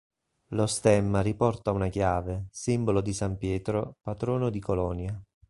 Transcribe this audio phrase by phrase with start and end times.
[0.53, 5.21] Lo stemma riporta una chiave, simbolo di san Pietro, patrono di Colonia.